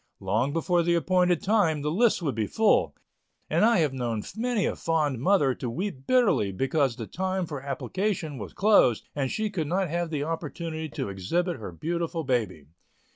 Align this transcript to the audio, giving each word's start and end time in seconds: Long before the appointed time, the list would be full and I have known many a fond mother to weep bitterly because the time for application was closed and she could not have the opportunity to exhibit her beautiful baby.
Long 0.19 0.51
before 0.51 0.81
the 0.81 0.95
appointed 0.95 1.43
time, 1.43 1.83
the 1.83 1.91
list 1.91 2.23
would 2.23 2.33
be 2.33 2.47
full 2.47 2.95
and 3.51 3.63
I 3.63 3.77
have 3.81 3.93
known 3.93 4.23
many 4.35 4.65
a 4.65 4.75
fond 4.75 5.19
mother 5.19 5.53
to 5.53 5.69
weep 5.69 6.07
bitterly 6.07 6.51
because 6.51 6.95
the 6.95 7.05
time 7.05 7.45
for 7.45 7.61
application 7.61 8.39
was 8.39 8.51
closed 8.53 9.05
and 9.15 9.29
she 9.31 9.51
could 9.51 9.67
not 9.67 9.89
have 9.91 10.09
the 10.09 10.23
opportunity 10.23 10.89
to 10.89 11.09
exhibit 11.09 11.57
her 11.57 11.71
beautiful 11.71 12.23
baby. 12.23 12.65